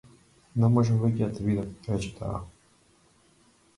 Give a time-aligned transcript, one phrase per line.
[0.61, 2.43] Не можам веќе да те видам, рече таа.